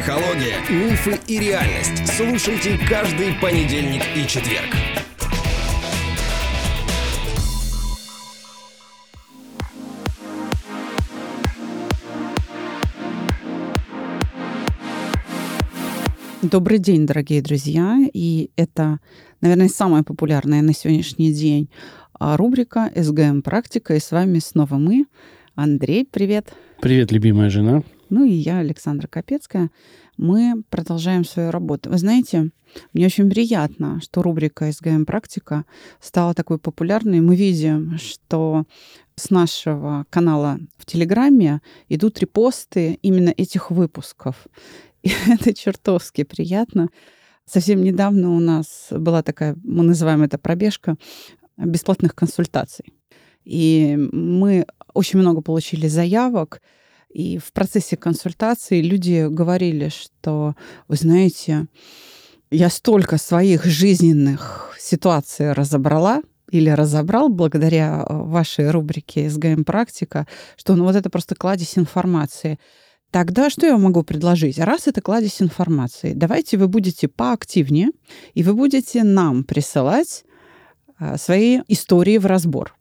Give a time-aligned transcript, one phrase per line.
[0.00, 2.06] Психология, мифы и реальность.
[2.16, 4.74] Слушайте каждый понедельник и четверг.
[16.40, 17.98] Добрый день, дорогие друзья.
[18.14, 19.00] И это,
[19.42, 21.68] наверное, самая популярная на сегодняшний день
[22.18, 23.94] а, рубрика «СГМ Практика».
[23.96, 25.04] И с вами снова мы.
[25.54, 26.54] Андрей, привет.
[26.80, 27.82] Привет, любимая жена.
[28.10, 29.70] Ну и я, Александра Капецкая.
[30.16, 31.90] Мы продолжаем свою работу.
[31.90, 32.50] Вы знаете,
[32.92, 35.64] мне очень приятно, что рубрика «СГМ Практика»
[36.00, 37.20] стала такой популярной.
[37.20, 38.64] Мы видим, что
[39.14, 44.48] с нашего канала в Телеграме идут репосты именно этих выпусков.
[45.02, 46.88] И это чертовски приятно.
[47.46, 50.96] Совсем недавно у нас была такая, мы называем это пробежка
[51.56, 52.92] бесплатных консультаций.
[53.44, 56.60] И мы очень много получили заявок,
[57.12, 60.54] и в процессе консультации люди говорили, что,
[60.88, 61.66] вы знаете,
[62.50, 70.84] я столько своих жизненных ситуаций разобрала, или разобрал благодаря вашей рубрике «СГМ Практика», что ну,
[70.84, 72.58] вот это просто кладезь информации.
[73.10, 74.58] Тогда что я могу предложить?
[74.58, 77.90] Раз это кладезь информации, давайте вы будете поактивнее,
[78.34, 80.24] и вы будете нам присылать
[80.98, 82.76] а, свои истории в разбор.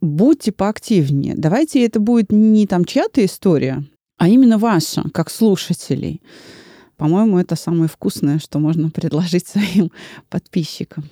[0.00, 1.34] Будьте поактивнее.
[1.36, 3.84] Давайте это будет не там чья-то история,
[4.18, 6.20] а именно ваша, как слушателей.
[6.96, 9.90] По-моему, это самое вкусное, что можно предложить своим
[10.28, 11.04] подписчикам.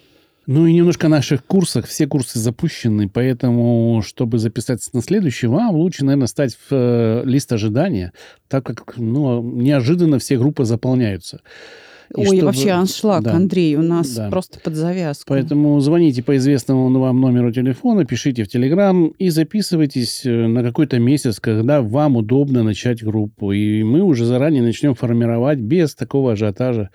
[0.47, 1.87] Ну и немножко о наших курсах.
[1.87, 7.51] Все курсы запущены, поэтому, чтобы записаться на следующий, вам лучше, наверное, стать в э, лист
[7.53, 8.13] ожидания,
[8.48, 11.41] так как ну, неожиданно все группы заполняются.
[12.11, 12.43] И Ой, чтобы...
[12.43, 13.35] вообще аншлаг, да.
[13.35, 14.29] Андрей, у нас да.
[14.31, 15.25] просто под завязку.
[15.29, 20.99] Поэтому звоните по известному вам номеру телефона, пишите в Телеграм и записывайтесь э, на какой-то
[20.99, 23.53] месяц, когда вам удобно начать группу.
[23.53, 26.91] И мы уже заранее начнем формировать без такого ажиотажа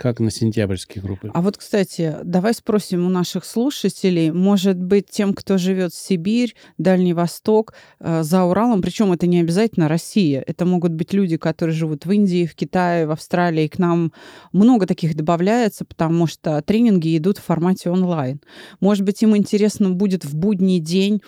[0.00, 1.30] как на сентябрьские группы.
[1.34, 6.56] А вот, кстати, давай спросим у наших слушателей, может быть, тем, кто живет в Сибирь,
[6.78, 11.76] Дальний Восток, э, за Уралом, причем это не обязательно Россия, это могут быть люди, которые
[11.76, 14.14] живут в Индии, в Китае, в Австралии, к нам
[14.52, 18.40] много таких добавляется, потому что тренинги идут в формате онлайн.
[18.80, 21.20] Может быть, им интересно будет в будний день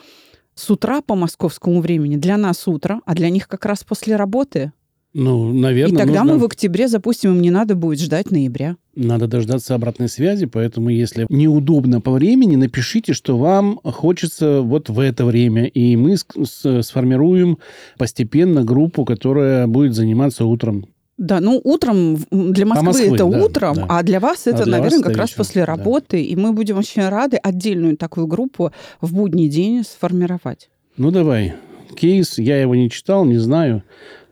[0.55, 4.73] с утра по московскому времени, для нас утро, а для них как раз после работы
[5.15, 5.95] ну, наверное.
[5.95, 6.35] И тогда нужно...
[6.35, 8.77] мы в октябре запустим, им не надо будет ждать ноября.
[8.95, 14.99] Надо дождаться обратной связи, поэтому если неудобно по времени, напишите, что вам хочется вот в
[15.01, 17.59] это время, и мы сформируем
[17.99, 20.87] постепенно группу, которая будет заниматься утром.
[21.19, 23.87] Да, ну утром для Москвы, Москвы это да, утром, да.
[23.91, 26.23] а для вас это, а для наверное, вас как раз вечером, после работы, да.
[26.23, 30.71] и мы будем очень рады отдельную такую группу в будний день сформировать.
[30.97, 31.55] Ну давай,
[31.97, 33.83] кейс, я его не читал, не знаю.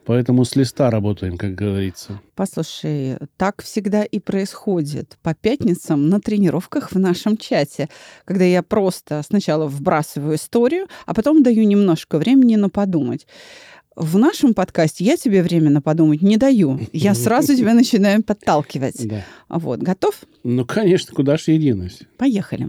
[0.04, 2.20] Поэтому с листа работаем, как говорится.
[2.34, 7.88] Послушай, так всегда и происходит по пятницам на тренировках в нашем чате,
[8.24, 13.26] когда я просто сначала вбрасываю историю, а потом даю немножко времени на подумать.
[13.96, 16.78] В нашем подкасте я тебе временно подумать не даю.
[16.92, 19.06] Я сразу тебя начинаю подталкивать.
[19.06, 19.24] Да.
[19.48, 20.14] Вот, готов?
[20.44, 22.02] Ну, конечно, куда же единость.
[22.16, 22.68] Поехали.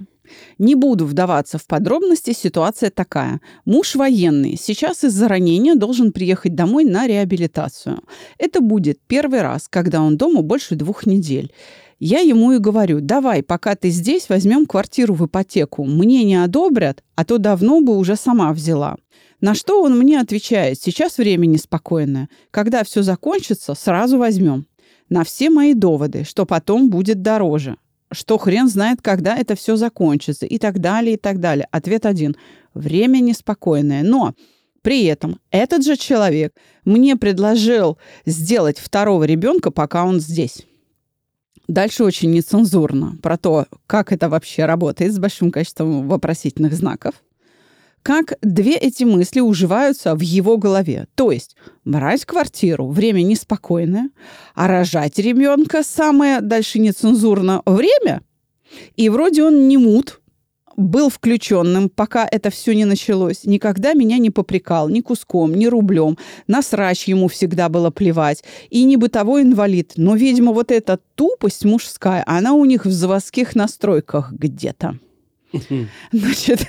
[0.57, 3.41] Не буду вдаваться в подробности, ситуация такая.
[3.65, 7.99] Муж военный, сейчас из-за ранения должен приехать домой на реабилитацию.
[8.37, 11.51] Это будет первый раз, когда он дома больше двух недель.
[11.99, 15.85] Я ему и говорю, давай, пока ты здесь, возьмем квартиру в ипотеку.
[15.85, 18.95] Мне не одобрят, а то давно бы уже сама взяла.
[19.41, 22.29] На что он мне отвечает, сейчас время неспокойное.
[22.51, 24.67] Когда все закончится, сразу возьмем.
[25.09, 27.77] На все мои доводы, что потом будет дороже
[28.11, 31.67] что хрен знает, когда это все закончится и так далее, и так далее.
[31.71, 32.35] Ответ один.
[32.73, 34.03] Время неспокойное.
[34.03, 34.33] Но
[34.81, 36.53] при этом этот же человек
[36.83, 40.65] мне предложил сделать второго ребенка, пока он здесь.
[41.67, 47.15] Дальше очень нецензурно про то, как это вообще работает с большим количеством вопросительных знаков
[48.03, 51.07] как две эти мысли уживаются в его голове.
[51.15, 51.55] То есть
[51.85, 54.09] брать квартиру, время неспокойное,
[54.55, 58.21] а рожать ребенка самое дальше нецензурно время.
[58.95, 60.21] И вроде он не мут,
[60.77, 63.45] был включенным, пока это все не началось.
[63.45, 66.17] Никогда меня не попрекал ни куском, ни рублем.
[66.47, 68.43] На срач ему всегда было плевать.
[68.69, 69.93] И не бытовой инвалид.
[69.97, 74.97] Но, видимо, вот эта тупость мужская, она у них в заводских настройках где-то.
[76.11, 76.67] Значит,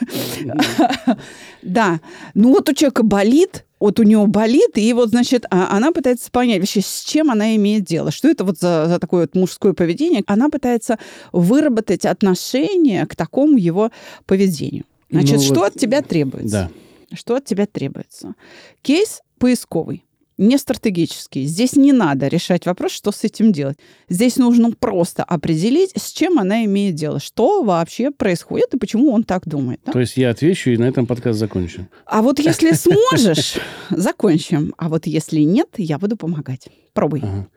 [1.62, 2.00] да.
[2.34, 6.30] Ну вот у человека болит, вот у него болит, и вот, значит, а, она пытается
[6.30, 9.72] понять вообще, с чем она имеет дело, что это вот за, за такое вот мужское
[9.72, 10.22] поведение.
[10.26, 10.98] Она пытается
[11.32, 13.90] выработать отношение к такому его
[14.26, 14.84] поведению.
[15.10, 16.70] Значит, ну, что вот, от тебя требуется?
[17.10, 17.16] Да.
[17.16, 18.34] Что от тебя требуется?
[18.82, 20.04] Кейс поисковый.
[20.42, 21.44] Не стратегический.
[21.44, 23.78] Здесь не надо решать вопрос, что с этим делать.
[24.08, 29.24] Здесь нужно просто определить, с чем она имеет дело, что вообще происходит и почему он
[29.24, 29.80] так думает.
[29.86, 29.92] да?
[29.92, 31.88] То есть я отвечу, и на этом подкаст закончим.
[32.06, 33.54] А вот если сможешь,
[33.90, 34.74] закончим.
[34.76, 36.68] А вот если нет, я буду помогать.
[36.92, 37.20] Пробуй.
[37.22, 37.48] Ага.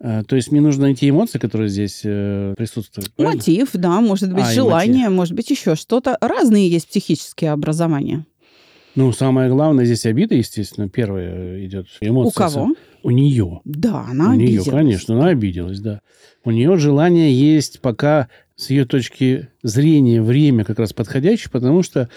[0.00, 3.12] А, То есть мне нужно найти эмоции, которые здесь э, присутствуют.
[3.14, 3.36] правильно?
[3.36, 6.16] Мотив, да, может быть, А, желание, может быть, еще что-то.
[6.20, 8.24] Разные есть психические образования.
[8.98, 11.86] Ну, самое главное здесь обида, естественно, первая идет.
[12.00, 12.30] Эмоция.
[12.30, 12.74] У кого?
[13.04, 13.60] У нее.
[13.64, 14.68] Да, она У нее, обиделась.
[14.68, 16.00] конечно, она обиделась, да.
[16.44, 22.08] У нее желание есть пока с ее точки зрения время как раз подходящее, потому что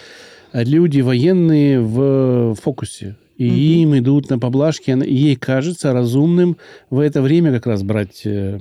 [0.52, 3.16] люди военные в фокусе.
[3.36, 3.56] И Мгм.
[3.92, 4.90] им идут на поблажки.
[4.90, 6.56] И Ей кажется разумным
[6.90, 8.58] в это время как раз брать э,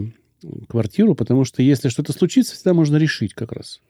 [0.69, 3.81] квартиру, потому что если что-то случится, всегда можно решить как раз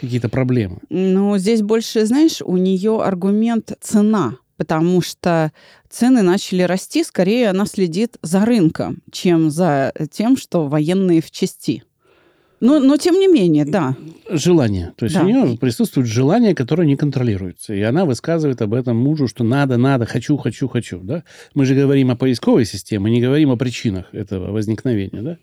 [0.00, 0.78] какие-то проблемы.
[0.90, 5.52] Но здесь больше, знаешь, у нее аргумент цена, потому что
[5.88, 11.82] цены начали расти, скорее она следит за рынком, чем за тем, что военные в части.
[12.60, 13.94] Но, но тем не менее, да.
[14.28, 14.92] Желание.
[14.96, 15.22] То есть Да.
[15.22, 17.72] у нее присутствует желание, которое не контролируется.
[17.72, 20.98] И она высказывает об этом мужу, что надо, надо, хочу, хочу, хочу.
[20.98, 21.22] Да?
[21.54, 25.22] Мы же говорим о поисковой системе, не говорим о причинах этого возникновения.
[25.22, 25.38] Да?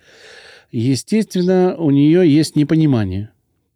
[0.71, 3.29] Естественно, у нее есть непонимание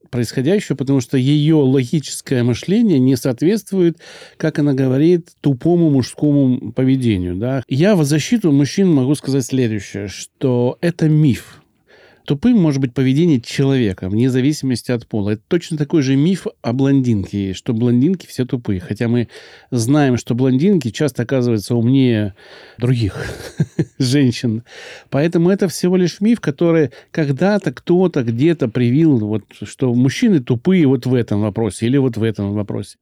[0.09, 3.97] происходящего, потому что ее логическое мышление не соответствует,
[4.38, 7.35] как она говорит, тупому мужскому поведению.
[7.35, 7.63] Да?
[7.67, 11.58] Я в защиту мужчин могу сказать следующее, что это миф.
[12.30, 15.31] Тупым может быть поведение человека, вне зависимости от пола.
[15.31, 18.80] Это точно такой же миф о блондинке, что блондинки все тупые.
[18.80, 19.30] Хотя мы
[19.72, 22.36] знаем, что блондинки часто оказываются умнее
[22.78, 23.16] других
[23.98, 24.62] женщин.
[25.10, 31.08] Поэтому это всего лишь миф, который когда-то кто-то где-то привил, вот, что мужчины тупые вот
[31.08, 33.00] в этом вопросе или вот в этом вопросе.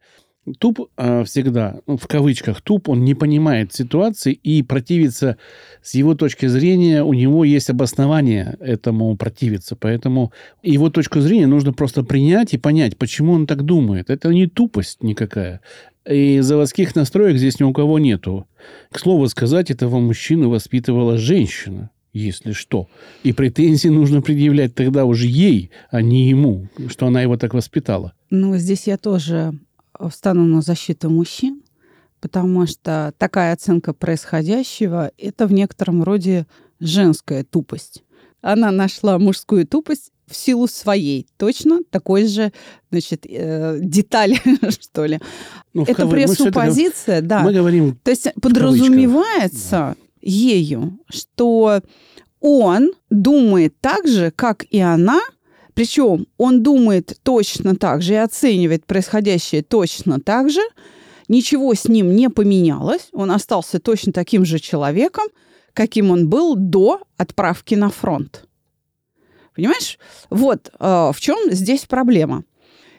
[0.60, 5.38] Туп а, всегда, ну, в кавычках, туп, он не понимает ситуации и противится
[5.82, 9.76] с его точки зрения, у него есть обоснование этому противиться.
[9.76, 10.32] Поэтому
[10.64, 14.10] его точку зрения нужно просто принять и понять, почему он так думает.
[14.10, 15.62] Это не тупость никакая.
[16.10, 18.48] И заводских настроек здесь ни у кого нету.
[18.92, 22.88] К слову сказать, этого мужчину воспитывала женщина если что.
[23.24, 28.14] И претензии нужно предъявлять тогда уже ей, а не ему, что она его так воспитала.
[28.32, 29.54] Ну, здесь я тоже
[30.10, 31.62] встану на защиту мужчин,
[32.20, 36.46] потому что такая оценка происходящего– это в некотором роде
[36.80, 38.04] женская тупость.
[38.42, 42.52] Она нашла мужскую тупость в силу своей, точно такой же,
[42.92, 44.36] значит, э, деталь,
[44.80, 45.20] что ли.
[45.74, 47.42] Ну, это говорим- пресуппозиция, да.
[47.42, 51.82] Мы говорим, То есть подразумевается ею, что
[52.40, 55.22] он думает так же, как и она,
[55.78, 60.62] причем он думает точно так же и оценивает происходящее точно так же,
[61.28, 65.26] ничего с ним не поменялось, он остался точно таким же человеком,
[65.74, 68.48] каким он был до отправки на фронт.
[69.56, 70.00] Понимаешь?
[70.32, 72.44] Вот э, в чем здесь проблема.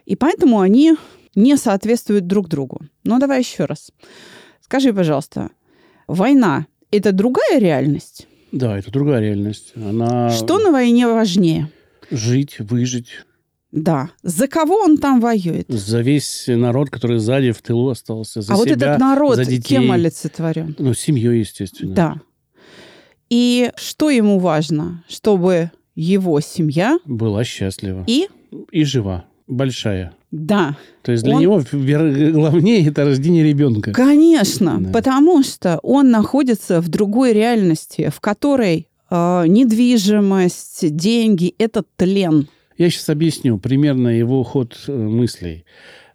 [0.07, 0.95] И поэтому они
[1.35, 2.83] не соответствуют друг другу.
[3.03, 3.91] Ну, давай еще раз.
[4.61, 5.51] Скажи, пожалуйста,
[6.07, 8.29] война– это другая реальность?
[8.53, 9.73] да, это другая реальность.
[9.75, 11.73] Она Что на войне важнее?
[12.11, 13.09] Жить, выжить
[13.73, 14.11] Да.
[14.23, 15.67] За кого он там воюет?
[15.69, 19.45] за весь народ, который сзади в тылу остался, за а вот себя, этот народ за
[19.45, 19.77] детей.
[19.77, 20.75] кем олицетворен?
[20.79, 21.95] Ну, семьей, естественно.
[21.95, 22.15] Да.
[23.31, 25.05] И что ему важно?
[25.09, 28.05] Чтобы его семья Была счастлива.
[28.07, 28.29] и...
[28.73, 29.27] И жива.
[29.47, 30.15] Большая.
[30.31, 31.63] Да, То есть для Он- него
[32.33, 33.93] главнее это рождение ребенка.
[33.93, 34.91] Конечно, Да.
[34.93, 42.49] потому что он находится в другой реальности, в которой недвижимость, деньги– это тлен.
[42.77, 45.65] Я сейчас объясню примерно его ход э, мыслей.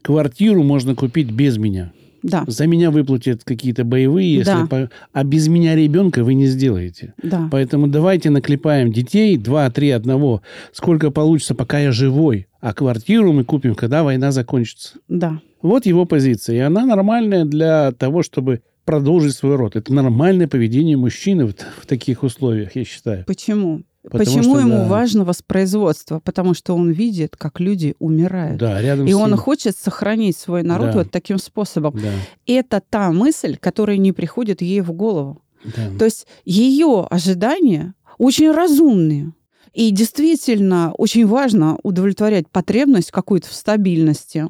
[0.01, 1.91] Квартиру можно купить без меня.
[2.21, 4.65] Да, За меня выплатят какие-то боевые, если Да.
[4.67, 7.13] по- а без меня ребенка вы не сделаете.
[7.21, 7.49] да.
[7.51, 12.47] Поэтому давайте наклепаем детей, два, три, одного, сколько получится, пока я живой.
[12.61, 14.93] А квартиру мы купим, когда война закончится.
[15.09, 15.41] Да.
[15.61, 16.55] Вот его позиция.
[16.55, 19.75] И она нормальная для того, чтобы продолжить свой род.
[19.75, 23.25] Это нормальное поведение мужчины в, в таких условиях, я считаю.
[23.25, 23.83] Почему?
[24.03, 24.87] Потому Почему что, ему да.
[24.87, 26.19] важно воспроизводство?
[26.19, 28.59] Потому что он видит, как люди умирают.
[28.59, 29.37] Да, рядом И с он ним.
[29.37, 30.93] хочет сохранить свой народ Да.
[30.99, 31.93] вот таким способом.
[32.01, 32.09] Да,
[32.45, 35.41] Это та мысль, которая не приходит ей в голову.
[35.63, 35.89] да.
[35.97, 39.31] То есть ее ожидания очень разумные.
[39.73, 44.47] И действительно очень важно удовлетворять потребность какую-то в стабильности.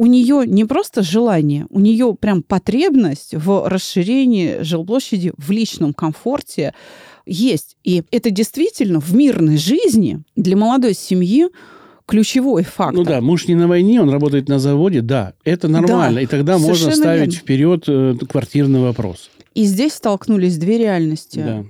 [0.00, 6.72] У нее не просто желание, у нее прям потребность в расширении жилплощади, в личном комфорте
[7.26, 7.76] есть.
[7.84, 11.48] И это действительно в мирной жизни для молодой семьи
[12.06, 12.94] ключевой фактор.
[12.94, 16.14] Ну да, муж не на войне, он работает на заводе, да, это нормально.
[16.14, 17.38] Да, и тогда можно ставить верно.
[17.38, 19.28] вперед э, квартирный вопрос.
[19.52, 21.42] И здесь столкнулись две реальности.
[21.44, 21.64] Да.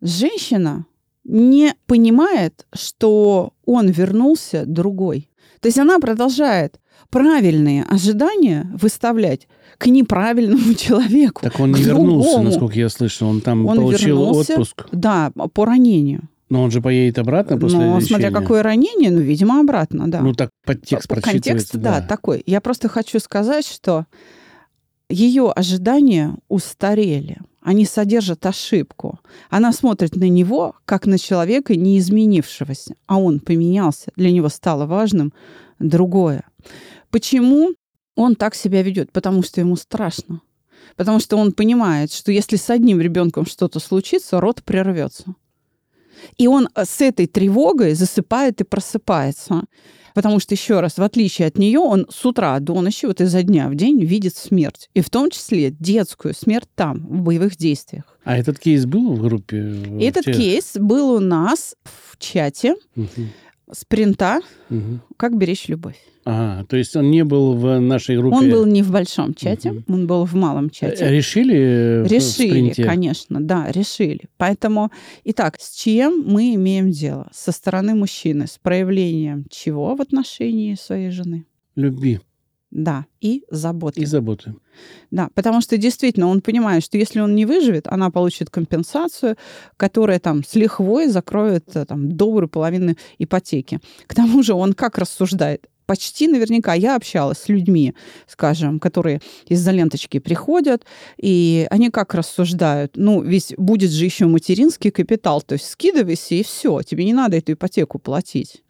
[0.00, 0.86] Женщина
[1.24, 5.28] не понимает, что он вернулся другой.
[5.60, 6.78] То есть она продолжает
[7.10, 9.48] правильные ожидания выставлять
[9.78, 11.42] к неправильному человеку.
[11.42, 12.44] Так он не вернулся, другому.
[12.50, 13.28] насколько я слышал.
[13.28, 14.86] Он там Он получил вернулся, отпуск.
[14.92, 16.28] Да, по ранению.
[16.48, 18.06] Но он же поедет обратно после Но лечения.
[18.08, 20.20] смотря какое ранение, ну, видимо, обратно, да.
[20.20, 21.72] Ну, так подтекст По- прочитывается.
[21.72, 22.42] Контекст, да, такой.
[22.46, 24.06] Я просто хочу сказать, что
[25.08, 27.38] ее ожидания устарели.
[27.66, 29.18] Они содержат ошибку.
[29.50, 32.94] Она смотрит на него, как на человека, не изменившегося.
[33.06, 34.12] А он поменялся.
[34.14, 35.32] Для него стало важным
[35.80, 36.44] другое.
[37.10, 37.74] Почему
[38.14, 39.10] он так себя ведет?
[39.10, 40.42] Потому что ему страшно.
[40.94, 45.34] Потому что он понимает, что если с одним ребенком что-то случится, род прервется.
[46.36, 49.64] И он э, с этой тревогой засыпает и просыпается.
[50.14, 53.42] Потому что, еще раз, в отличие от нее, он с утра до ночи, вот изо
[53.42, 54.88] дня в день видит смерть.
[54.94, 58.04] И в том числе детскую смерть там, в боевых действиях.
[58.24, 59.58] А этот кейс был в группе?
[60.00, 60.36] Этот тех?
[60.36, 63.30] кейс был у нас в чате Мгм,
[63.72, 65.00] спринта мгм.
[65.16, 65.96] «Как беречь любовь».
[66.28, 68.36] А, то есть он не был в нашей группе?
[68.36, 69.84] Он был не в большом чате, Мгм.
[69.88, 71.08] он был в малом Э, чате.
[71.08, 74.22] Решили в Решили, конечно, да, решили.
[74.36, 74.90] Поэтому,
[75.24, 77.28] итак, с чем мы имеем дело?
[77.32, 81.46] Со стороны мужчины, с проявлением чего в отношении своей жены?
[81.76, 82.18] Любви
[82.70, 84.00] Да, и заботы.
[84.00, 84.54] и заботы.
[85.10, 89.36] Да, потому что действительно он понимает, что если он не выживет, она получит компенсацию,
[89.76, 93.80] которая там с лихвой закроет э, там добрую половину ипотеки.
[94.06, 95.68] К тому же он как рассуждает?
[95.86, 97.94] Почти наверняка я общалась с людьми,
[98.26, 100.84] скажем, которые из-за ленточки приходят,
[101.16, 102.92] и они как рассуждают?
[102.96, 107.36] Ну, ведь будет же еще материнский капитал, то есть скидывайся, и все, тебе не надо
[107.36, 108.64] эту ипотеку платить.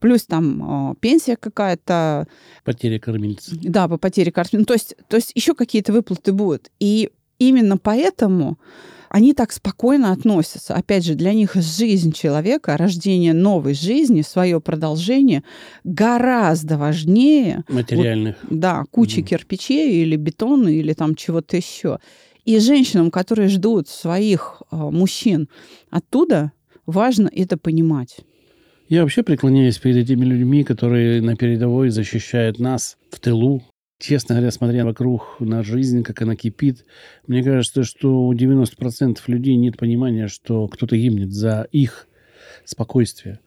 [0.00, 2.26] Плюс там э, пенсия какая-то,
[2.64, 3.52] Потеря кормильца.
[3.62, 4.58] да, по потере карты.
[4.58, 6.70] Ну, то есть, то есть еще какие-то выплаты будут.
[6.80, 8.58] И именно поэтому
[9.10, 10.74] они так спокойно относятся.
[10.74, 15.42] Опять же, для них жизнь человека, рождение новой жизни, свое продолжение
[15.84, 18.36] гораздо важнее, Материальных.
[18.48, 19.26] да, кучи Мгм.
[19.26, 21.98] кирпичей или бетона или там чего-то еще.
[22.44, 25.48] И женщинам, которые ждут своих э, мужчин
[25.90, 26.52] оттуда,
[26.86, 28.18] важно это понимать.
[28.90, 33.62] Я вообще преклоняюсь перед этими людьми, которые на передовой защищают нас в тылу.
[34.00, 36.84] Честно говоря, смотря вокруг на жизнь, как она кипит,
[37.28, 42.08] мне кажется, что у 90% людей нет понимания, что кто-то гибнет за их
[42.64, 43.38] спокойствие.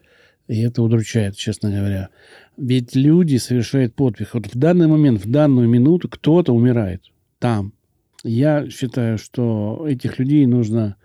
[0.48, 2.08] И это удручает, честно говоря.
[2.56, 4.30] Ведь люди совершают подвиг.
[4.32, 7.02] Вот в данный момент, в данную минуту кто-то умирает
[7.38, 7.74] там.
[8.22, 10.96] Я считаю, что этих людей нужно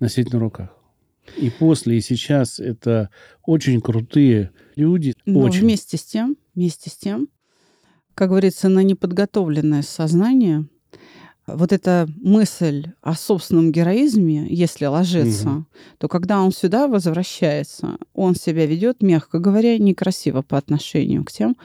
[0.00, 0.75] носить на руках.
[1.36, 3.10] И после, и сейчас это
[3.44, 5.14] очень крутые люди.
[5.24, 5.62] Но очень.
[5.62, 7.28] вместе с тем, вместе с тем,
[8.14, 10.66] как говорится, на неподготовленное сознание,
[11.46, 15.66] вот эта мысль о собственном героизме, если ложится, Мгм.
[15.98, 21.56] то когда он сюда возвращается, он себя ведет, мягко говоря, некрасиво по отношению к тем,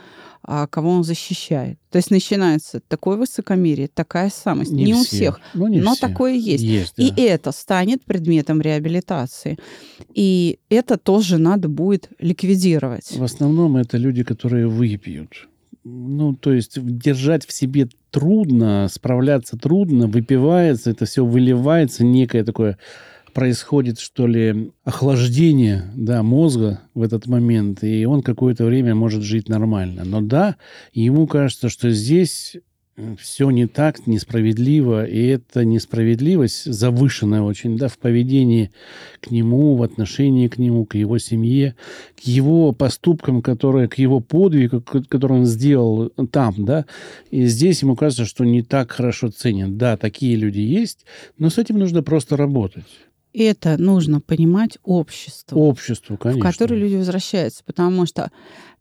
[0.43, 1.77] а, кого он защищает.
[1.91, 4.71] То есть начинается такое высокомерие, такая самость.
[4.71, 5.05] Не, у все.
[5.17, 6.07] всех, Ну, не но все.
[6.07, 6.63] такое есть.
[6.63, 7.21] Есть, И да.
[7.21, 9.57] это станет предметом реабилитации.
[10.15, 13.11] И это тоже надо будет ликвидировать.
[13.15, 15.47] В основном это люди, которые выпьют.
[15.83, 22.77] Ну, то есть держать в себе трудно, справляться трудно, выпивается, это все выливается, некое такое
[23.33, 29.49] происходит, что ли, охлаждение да, мозга в этот момент, и он какое-то время может жить
[29.49, 30.03] нормально.
[30.05, 30.57] Но да,
[30.93, 32.57] ему кажется, что здесь
[33.19, 38.71] все не так, несправедливо, и эта несправедливость завышенная очень, да, в поведении
[39.19, 41.75] к нему, в отношении к нему, к его семье,
[42.15, 46.85] к его поступкам, которые, к его подвигу, который он сделал там, да,
[47.29, 49.77] и здесь ему кажется, что не так хорошо ценят.
[49.77, 51.05] Да, такие люди есть,
[51.37, 52.85] но с этим нужно просто работать.
[53.33, 56.41] Это нужно понимать обществу, Обществу, в конечно.
[56.41, 58.29] которое люди возвращаются, потому что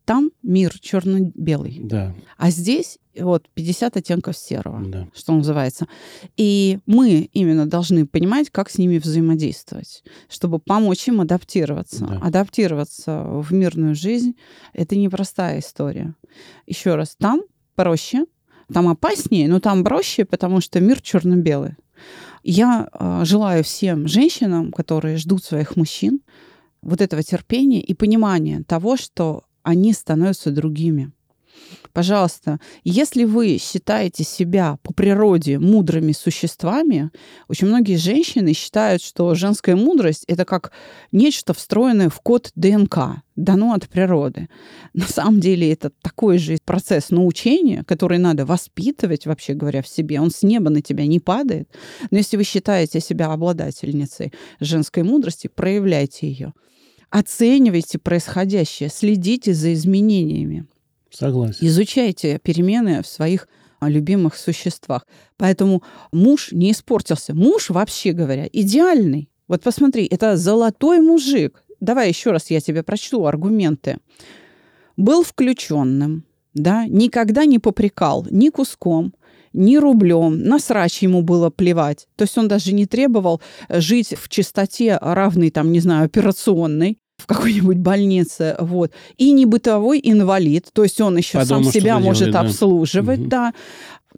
[0.04, 5.08] там мир черно-белый, Да, а здесь вот 50 оттенков серого, да.
[5.14, 5.86] что называется.
[6.36, 12.06] И мы именно должны понимать, как с ними взаимодействовать, чтобы помочь им адаптироваться.
[12.06, 12.20] Да.
[12.22, 14.36] Адаптироваться в мирную жизнь—
[14.72, 16.14] это непростая история.
[16.66, 17.42] Еще раз, там
[17.74, 18.26] проще,
[18.72, 21.76] там опаснее, но там проще, потому что мир черно-белый.
[22.42, 26.20] Я э, желаю всем женщинам, которые ждут своих мужчин,
[26.82, 31.12] вот этого терпения и понимания того, что они становятся другими.
[31.92, 37.10] Пожалуйста, если вы считаете себя по природе мудрыми существами,
[37.48, 40.70] очень многие женщины считают, что женская мудрость это как
[41.10, 44.48] нечто встроенное в код ДНК, дано от природы.
[44.94, 50.20] На самом деле это такой же процесс научения, который надо воспитывать, вообще говоря, в себе.
[50.20, 51.68] Он с неба на тебя не падает.
[52.10, 56.52] Но если вы считаете себя обладательницей женской мудрости, проявляйте ее.
[57.10, 60.66] Оценивайте происходящее, следите за изменениями.
[61.10, 61.66] Согласен.
[61.66, 63.48] Изучайте перемены в своих
[63.80, 65.06] а, любимых существах.
[65.36, 67.34] Поэтому муж не испортился.
[67.34, 69.28] Муж, вообще говоря, идеальный.
[69.48, 71.64] Вот посмотри, это золотой мужик.
[71.80, 73.98] Давай еще раз я тебе прочту аргументы.
[74.96, 76.24] Был включенным,
[76.54, 79.14] да, никогда не попрекал ни куском,
[79.52, 82.06] ни рублем, на срач ему было плевать.
[82.16, 87.26] То есть он даже не требовал жить в чистоте равной, там, не знаю, операционной в
[87.26, 92.26] какой-нибудь больнице, вот, и не бытовой инвалид, то есть он еще Потом сам себя может
[92.28, 92.40] делает, да.
[92.40, 93.28] обслуживать, Мгм.
[93.28, 93.54] да.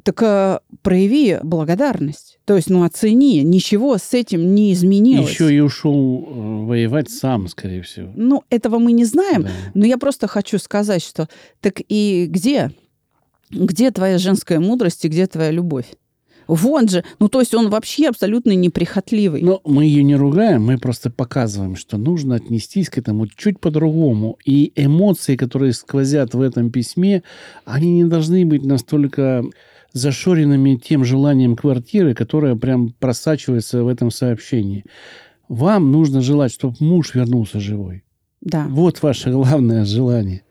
[0.04, 5.28] Так э, прояви благодарность, то есть, ну, оцени, ничего с этим не изменилось.
[5.30, 8.10] Еще и ушел э, воевать сам, скорее всего.
[8.16, 9.50] Ну, этого мы не знаем, Да.
[9.74, 11.28] но я просто хочу сказать, что
[11.60, 12.70] так и где?
[13.50, 15.84] Где твоя женская мудрость и где твоя любовь?
[16.46, 19.42] Вон же, ну то есть он вообще абсолютно неприхотливый.
[19.42, 24.38] Но мы ее не ругаем, мы просто показываем, что нужно отнестись к этому чуть по-другому.
[24.44, 27.22] И эмоции, которые сквозят в этом письме,
[27.64, 29.44] они не должны быть настолько
[29.92, 34.84] зашоренными тем желанием квартиры, которое прям просачивается в этом сообщении.
[35.48, 38.04] Вам нужно желать, чтобы муж вернулся живой.
[38.40, 38.66] да.
[38.68, 40.42] Вот ваше главное желание.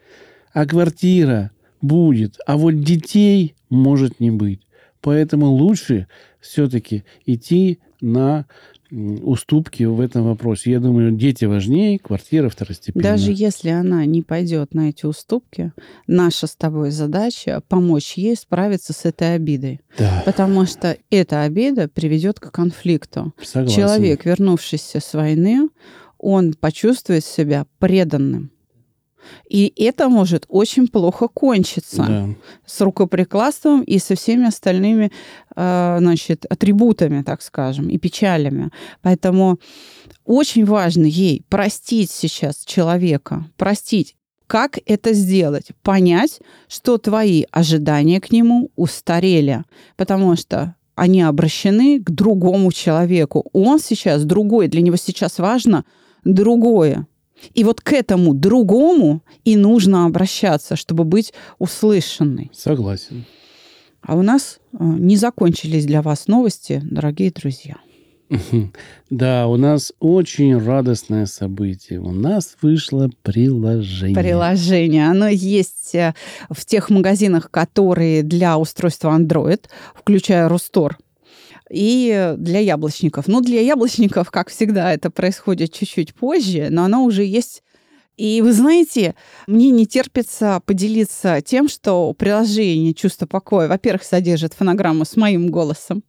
[0.54, 4.62] А квартира будет, а вот детей может не быть.
[5.02, 6.08] Поэтому лучше
[6.40, 8.46] все-таки идти на
[8.92, 10.72] уступки в этом вопросе.
[10.72, 13.12] Я думаю, дети важнее, квартира второстепенная.
[13.12, 15.72] Даже если она не пойдет на эти уступки,
[16.08, 19.80] наша с тобой задача помочь ей справиться с этой обидой.
[19.98, 23.34] Да, Потому что эта обида приведет к конфликту.
[23.42, 23.76] согласен.
[23.78, 25.70] Человек, вернувшийся с войны,
[26.18, 28.52] он почувствует себя преданным.
[29.50, 32.30] И это может очень плохо кончиться Да.
[32.66, 35.12] с рукоприкладством и со всеми остальными
[35.56, 38.72] э, значит, атрибутами, так скажем, и печалями.
[39.02, 39.60] Поэтому
[40.26, 44.16] очень важно ей простить сейчас человека, простить.
[44.48, 45.68] Как это сделать?
[45.82, 49.64] Понять, что твои ожидания к нему устарели,
[49.96, 53.50] потому что они обращены к другому человеку.
[53.54, 55.86] Он сейчас другой, для него сейчас важно
[56.26, 57.08] другое.
[57.54, 62.52] И вот к этому другому и нужно обращаться, чтобы быть услышанной.
[62.54, 63.26] Согласен.
[64.02, 67.78] А у нас э, не закончились для вас новости, дорогие друзья.
[69.10, 72.00] Да, у нас очень радостное событие.
[72.00, 74.16] У нас вышло приложение.
[74.16, 75.10] Приложение.
[75.10, 76.14] Оно есть э,
[76.50, 80.98] в тех магазинах, которые для устройства Android, включая Рустор,
[81.72, 83.28] и для яблочников.
[83.28, 87.64] Ну, для яблочников, как всегда, это происходит чуть-чуть позже, но оно уже есть.
[88.18, 89.16] И вы знаете,
[89.48, 96.04] мне не терпится поделиться тем, что приложение «Чувство покоя», во-первых, содержит фонограмму с моим голосом.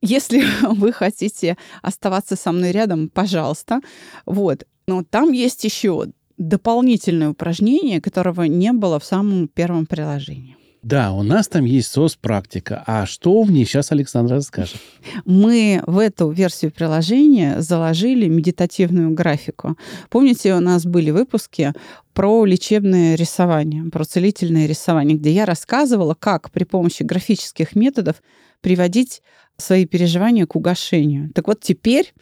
[0.00, 3.80] Если вы хотите оставаться со мной рядом, пожалуйста.
[4.26, 4.64] Вот.
[4.86, 6.06] Но там есть еще
[6.38, 10.56] дополнительное упражнение, которого не было в самом первом приложении.
[10.84, 12.84] Да, у нас там есть СОС-практика.
[12.86, 14.76] А что в ней сейчас Александр расскажет?
[15.24, 19.78] Мы в эту версию приложения заложили медитативную графику.
[20.10, 21.72] Помните, у нас были выпуски
[22.12, 28.22] про лечебное рисование, про целительное рисование, где я рассказывала, как при помощи графических методов
[28.60, 29.22] приводить
[29.56, 31.30] свои переживания к угошению.
[31.32, 32.12] Так вот теперь,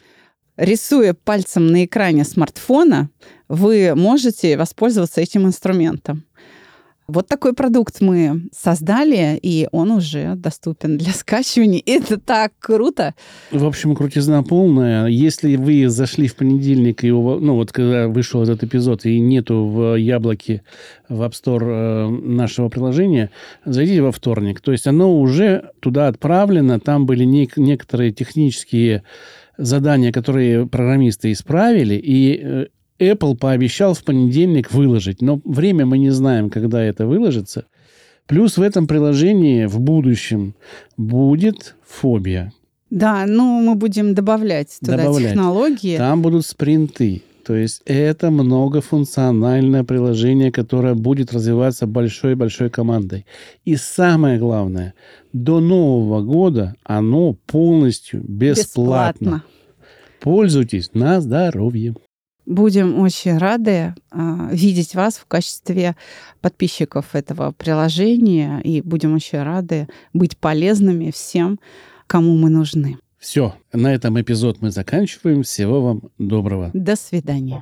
[0.55, 3.09] рисуя пальцем на экране смартфона,
[3.49, 6.23] вы можете воспользоваться этим инструментом.
[7.07, 11.81] Вот такой продукт мы создали, и он уже доступен для скачивания.
[11.85, 13.13] Это так круто!
[13.51, 15.07] В общем, крутизна полная.
[15.07, 19.65] Если вы зашли в понедельник, и у ну вот когда вышел этот эпизод, и нету
[19.65, 20.63] в Яблоке,
[21.09, 23.29] в App Store э, нашего приложения,
[23.65, 24.61] зайдите во вторник.
[24.61, 29.03] То есть оно уже туда отправлено, там были нек- некоторые технические
[29.57, 32.65] задания, которые программисты исправили, и э,
[33.11, 35.21] Apple пообещал в понедельник выложить.
[35.21, 37.65] Но время мы не знаем, когда это выложится.
[38.27, 40.55] Плюс в этом приложении в будущем
[40.97, 42.53] будет фобия.
[42.89, 45.31] Да, ну мы будем добавлять туда Добавлять.
[45.31, 45.97] технологии.
[45.97, 47.23] Там будут спринты.
[47.45, 53.25] То есть это многофункциональное приложение, которое будет развиваться большой-большой командой.
[53.65, 54.93] И самое главное,
[55.33, 59.43] до Нового года оно полностью бесплатно.
[60.21, 61.95] Пользуйтесь на здоровье.
[62.45, 63.93] Будем очень рады э,
[64.51, 65.95] видеть вас в качестве
[66.41, 71.59] подписчиков этого приложения и будем очень рады быть полезными всем,
[72.07, 72.97] кому мы нужны.
[73.17, 75.43] Все, на этом эпизод мы заканчиваем.
[75.43, 76.71] Всего вам доброго.
[76.73, 77.61] До свидания.